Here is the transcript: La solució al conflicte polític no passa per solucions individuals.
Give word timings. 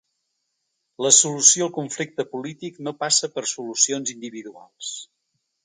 La 1.05 1.11
solució 1.17 1.65
al 1.67 1.75
conflicte 1.75 2.25
polític 2.33 2.81
no 2.89 2.95
passa 3.05 3.31
per 3.37 3.47
solucions 3.55 4.15
individuals. 4.17 4.93